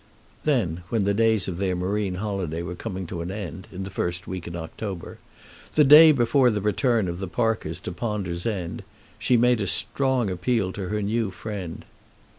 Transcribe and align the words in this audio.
Then, 0.45 0.81
when 0.89 1.03
the 1.03 1.13
days 1.13 1.47
of 1.47 1.59
their 1.59 1.75
marine 1.75 2.15
holiday 2.15 2.63
were 2.63 2.73
coming 2.73 3.05
to 3.05 3.21
an 3.21 3.29
end, 3.31 3.67
in 3.71 3.83
the 3.83 3.91
first 3.91 4.25
week 4.25 4.47
in 4.47 4.55
October, 4.55 5.19
the 5.75 5.83
day 5.83 6.11
before 6.11 6.49
the 6.49 6.59
return 6.59 7.07
of 7.07 7.19
the 7.19 7.27
Parkers 7.27 7.79
to 7.81 7.91
Ponder's 7.91 8.47
End, 8.47 8.83
she 9.19 9.37
made 9.37 9.61
a 9.61 9.67
strong 9.67 10.31
appeal 10.31 10.71
to 10.73 10.89
her 10.89 11.03
new 11.03 11.29
friend. 11.29 11.85